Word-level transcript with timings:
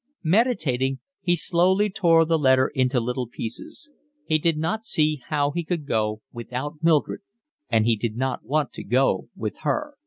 Meditating, 0.23 0.97
he 1.21 1.35
slowly 1.35 1.87
tore 1.87 2.25
the 2.25 2.39
letter 2.39 2.69
into 2.73 2.99
little 2.99 3.27
pieces; 3.27 3.91
he 4.25 4.39
did 4.39 4.57
not 4.57 4.83
see 4.83 5.21
how 5.27 5.51
he 5.51 5.63
could 5.63 5.85
go 5.85 6.23
without 6.31 6.81
Mildred, 6.81 7.21
and 7.69 7.85
he 7.85 7.95
did 7.95 8.17
not 8.17 8.43
want 8.43 8.73
to 8.73 8.83
go 8.83 9.29
with 9.35 9.57
her. 9.59 9.93